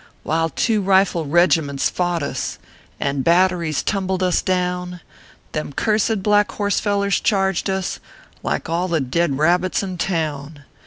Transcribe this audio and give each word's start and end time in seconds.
While 0.23 0.49
two 0.49 0.81
rifle 0.81 1.27
regiments 1.27 1.91
fought 1.91 2.23
us, 2.23 2.57
And 2.99 3.23
batteries 3.23 3.83
tumbled 3.83 4.23
us 4.23 4.41
down, 4.41 4.99
Them 5.51 5.73
cursed 5.73 6.23
Black 6.23 6.53
Horse 6.53 6.79
fellers 6.79 7.19
charged 7.19 7.69
us, 7.69 7.99
Like 8.41 8.67
all 8.67 8.87
the 8.87 8.99
Dead 8.99 9.37
Rabbits 9.37 9.83
in 9.83 9.99
town. 9.99 10.63